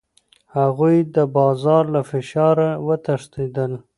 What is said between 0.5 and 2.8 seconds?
هغوی د بازار له فشاره